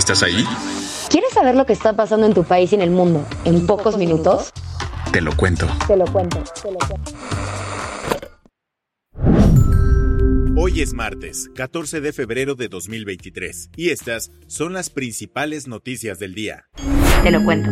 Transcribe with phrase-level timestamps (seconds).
[0.00, 0.42] ¿Estás ahí?
[1.10, 3.98] ¿Quieres saber lo que está pasando en tu país y en el mundo en pocos
[3.98, 4.50] minutos?
[5.12, 5.68] Te lo cuento.
[5.86, 7.12] Te lo cuento, te lo cuento.
[10.56, 16.32] Hoy es martes, 14 de febrero de 2023, y estas son las principales noticias del
[16.32, 16.64] día.
[17.22, 17.68] Te lo cuento.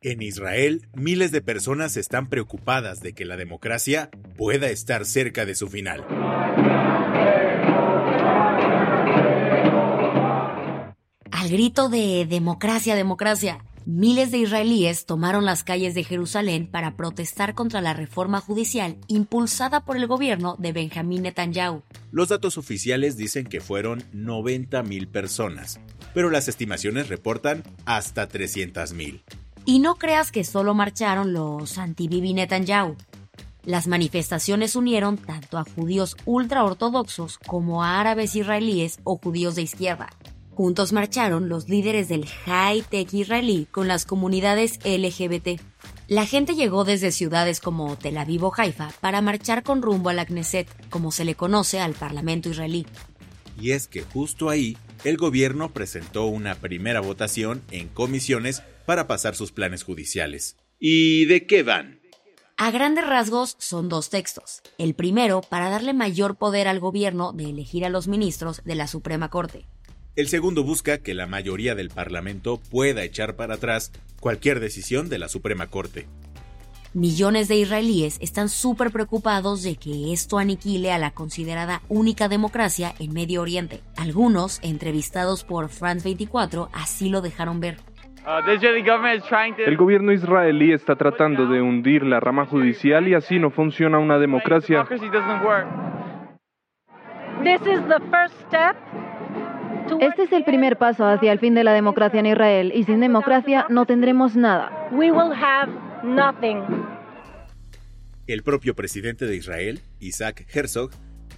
[0.00, 5.54] En Israel, miles de personas están preocupadas de que la democracia pueda estar cerca de
[5.54, 6.04] su final.
[11.48, 17.54] Al grito de democracia, democracia, miles de israelíes tomaron las calles de Jerusalén para protestar
[17.54, 21.84] contra la reforma judicial impulsada por el gobierno de Benjamín Netanyahu.
[22.10, 25.80] Los datos oficiales dicen que fueron 90.000 personas,
[26.12, 29.22] pero las estimaciones reportan hasta 300.000.
[29.64, 32.94] Y no creas que solo marcharon los anti-Bibi Netanyahu.
[33.64, 40.10] Las manifestaciones unieron tanto a judíos ultraortodoxos como a árabes israelíes o judíos de izquierda.
[40.58, 45.60] Juntos marcharon los líderes del high-tech israelí con las comunidades LGBT.
[46.08, 50.14] La gente llegó desde ciudades como Tel Aviv o Haifa para marchar con rumbo a
[50.14, 52.86] la Knesset, como se le conoce al Parlamento israelí.
[53.56, 59.36] Y es que justo ahí, el gobierno presentó una primera votación en comisiones para pasar
[59.36, 60.56] sus planes judiciales.
[60.80, 62.00] ¿Y de qué van?
[62.56, 64.62] A grandes rasgos son dos textos.
[64.76, 68.88] El primero para darle mayor poder al gobierno de elegir a los ministros de la
[68.88, 69.68] Suprema Corte.
[70.18, 75.16] El segundo busca que la mayoría del Parlamento pueda echar para atrás cualquier decisión de
[75.20, 76.06] la Suprema Corte.
[76.92, 82.94] Millones de israelíes están súper preocupados de que esto aniquile a la considerada única democracia
[82.98, 83.80] en Medio Oriente.
[83.96, 87.76] Algunos, entrevistados por France 24, así lo dejaron ver.
[89.66, 94.18] El gobierno israelí está tratando de hundir la rama judicial y así no funciona una
[94.18, 94.84] democracia.
[100.00, 103.00] Este es el primer paso hacia el fin de la democracia en Israel y sin
[103.00, 104.88] democracia no tendremos nada.
[108.26, 110.90] El propio presidente de Israel, Isaac Herzog,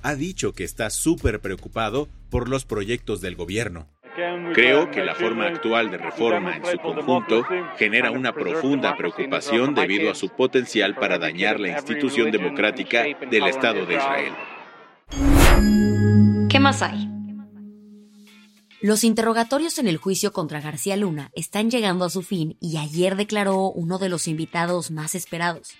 [0.03, 3.87] ha dicho que está súper preocupado por los proyectos del gobierno.
[4.55, 7.47] Creo que la forma actual de reforma en su conjunto
[7.79, 13.87] genera una profunda preocupación debido a su potencial para dañar la institución democrática del Estado
[13.87, 14.33] de Israel.
[16.49, 17.10] ¿Qué más hay?
[18.83, 23.15] Los interrogatorios en el juicio contra García Luna están llegando a su fin y ayer
[23.15, 25.73] declaró uno de los invitados más esperados.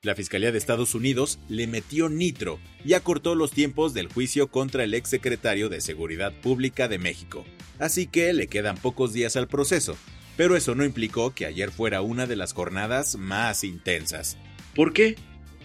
[0.00, 4.84] La Fiscalía de Estados Unidos le metió nitro y acortó los tiempos del juicio contra
[4.84, 7.44] el exsecretario de Seguridad Pública de México.
[7.78, 9.98] Así que le quedan pocos días al proceso,
[10.38, 14.38] pero eso no implicó que ayer fuera una de las jornadas más intensas.
[14.74, 15.16] ¿Por qué?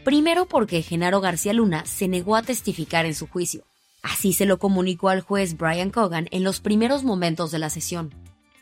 [0.03, 3.65] Primero porque Genaro García Luna se negó a testificar en su juicio.
[4.05, 8.13] Así se lo comunicó al juez Brian Cogan en los primeros momentos de la sesión.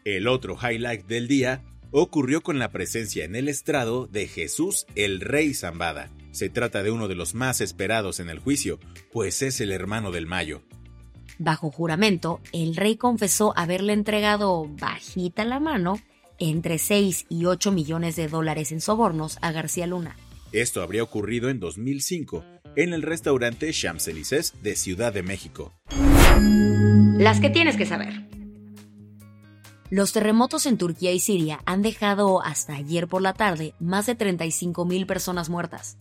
[0.06, 1.62] El otro highlight del día
[1.92, 6.10] ocurrió con la presencia en el estrado de Jesús el Rey Zambada.
[6.32, 8.80] Se trata de uno de los más esperados en el juicio,
[9.12, 10.62] pues es el hermano del Mayo.
[11.40, 16.00] Bajo juramento, el rey confesó haberle entregado bajita la mano
[16.40, 20.16] entre 6 y 8 millones de dólares en sobornos a García Luna.
[20.54, 22.46] Esto habría ocurrido en 2005
[22.76, 25.74] en el restaurante Champs-Élysées de Ciudad de México.
[27.18, 28.28] Las que tienes que saber.
[29.90, 34.16] Los terremotos en Turquía y Siria han dejado hasta ayer por la tarde más de
[34.16, 35.98] 35 mil personas muertas.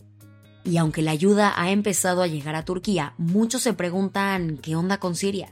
[0.65, 4.97] Y aunque la ayuda ha empezado a llegar a Turquía, muchos se preguntan qué onda
[4.97, 5.49] con Siria.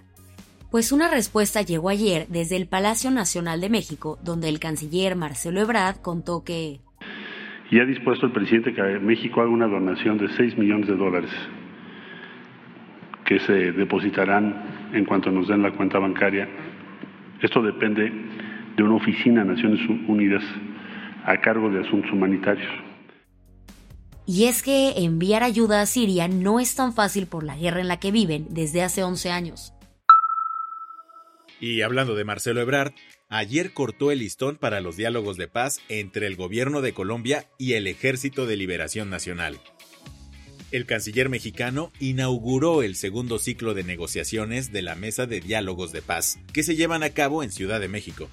[0.72, 5.60] Pues una respuesta llegó ayer desde el Palacio Nacional de México, donde el canciller Marcelo
[5.60, 6.80] Ebrard contó que
[7.72, 11.32] y ha dispuesto el presidente que México haga una donación de 6 millones de dólares
[13.26, 16.50] que se depositarán en cuanto nos den la cuenta bancaria.
[17.42, 18.12] Esto depende
[18.76, 19.80] de una oficina de Naciones
[20.10, 20.44] Unidas
[21.24, 22.70] a cargo de asuntos humanitarios.
[24.28, 27.88] Y es que enviar ayuda a Siria no es tan fácil por la guerra en
[27.88, 29.74] la que viven desde hace 11 años.
[31.62, 32.92] Y hablando de Marcelo Ebrard,
[33.32, 37.74] ayer cortó el listón para los diálogos de paz entre el gobierno de Colombia y
[37.74, 39.60] el Ejército de Liberación Nacional.
[40.72, 46.02] El canciller mexicano inauguró el segundo ciclo de negociaciones de la Mesa de Diálogos de
[46.02, 48.30] Paz, que se llevan a cabo en Ciudad de México.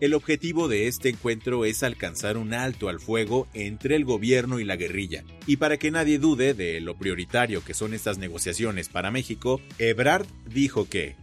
[0.00, 4.64] El objetivo de este encuentro es alcanzar un alto al fuego entre el gobierno y
[4.64, 5.24] la guerrilla.
[5.46, 10.26] Y para que nadie dude de lo prioritario que son estas negociaciones para México, Ebrard
[10.46, 11.16] dijo que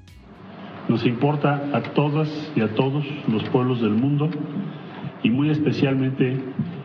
[0.88, 4.30] nos importa a todas y a todos los pueblos del mundo
[5.24, 6.42] y muy especialmente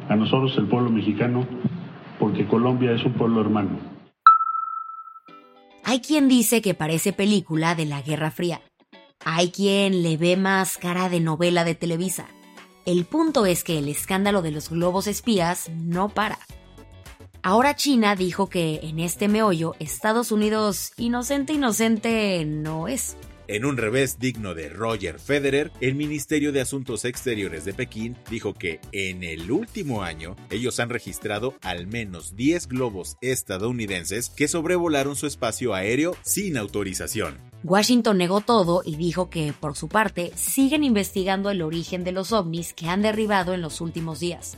[0.08, 1.46] a nosotros el pueblo mexicano
[2.18, 3.78] porque Colombia es un pueblo hermano.
[5.84, 8.60] Hay quien dice que parece película de la Guerra Fría.
[9.24, 12.26] Hay quien le ve más cara de novela de Televisa.
[12.86, 16.38] El punto es que el escándalo de los globos espías no para.
[17.42, 23.16] Ahora China dijo que en este meollo Estados Unidos inocente inocente no es.
[23.52, 28.54] En un revés digno de Roger Federer, el Ministerio de Asuntos Exteriores de Pekín dijo
[28.54, 35.16] que en el último año ellos han registrado al menos 10 globos estadounidenses que sobrevolaron
[35.16, 37.36] su espacio aéreo sin autorización.
[37.62, 42.32] Washington negó todo y dijo que, por su parte, siguen investigando el origen de los
[42.32, 44.56] ovnis que han derribado en los últimos días.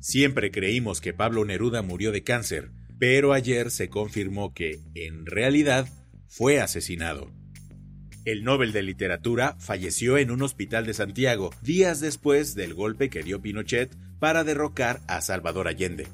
[0.00, 5.86] Siempre creímos que Pablo Neruda murió de cáncer, pero ayer se confirmó que, en realidad,
[6.28, 7.30] fue asesinado.
[8.24, 13.22] El Nobel de Literatura falleció en un hospital de Santiago días después del golpe que
[13.22, 16.06] dio Pinochet para derrocar a Salvador Allende.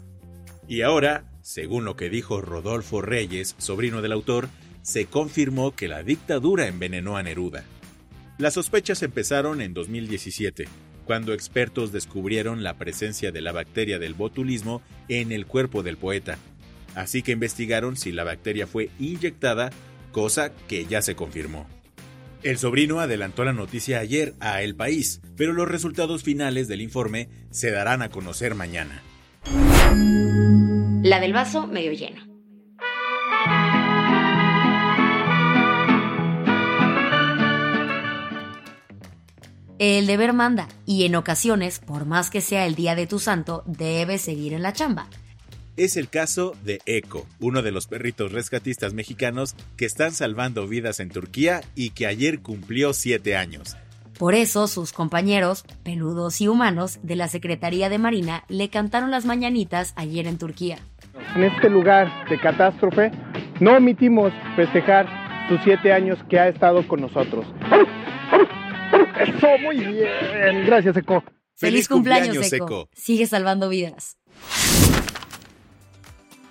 [0.68, 4.48] Y ahora, según lo que dijo Rodolfo Reyes, sobrino del autor,
[4.82, 7.64] se confirmó que la dictadura envenenó a Neruda.
[8.38, 10.66] Las sospechas empezaron en 2017,
[11.04, 16.38] cuando expertos descubrieron la presencia de la bacteria del botulismo en el cuerpo del poeta.
[16.94, 19.70] Así que investigaron si la bacteria fue inyectada,
[20.14, 21.66] cosa que ya se confirmó.
[22.42, 27.28] El sobrino adelantó la noticia ayer a El País, pero los resultados finales del informe
[27.50, 29.02] se darán a conocer mañana.
[31.02, 32.22] La del vaso medio lleno.
[39.78, 43.64] El deber manda, y en ocasiones, por más que sea el día de tu santo,
[43.66, 45.08] debes seguir en la chamba.
[45.76, 51.00] Es el caso de Eco, uno de los perritos rescatistas mexicanos que están salvando vidas
[51.00, 53.76] en Turquía y que ayer cumplió siete años.
[54.16, 59.24] Por eso sus compañeros, peludos y humanos, de la Secretaría de Marina le cantaron las
[59.24, 60.78] mañanitas ayer en Turquía.
[61.34, 63.10] En este lugar de catástrofe,
[63.58, 65.08] no omitimos festejar
[65.48, 67.44] sus siete años que ha estado con nosotros.
[69.20, 70.66] Eso, muy bien.
[70.66, 71.24] Gracias, Eco.
[71.56, 72.88] Feliz, cumpleaños, Eco.
[72.92, 74.18] Sigue salvando vidas.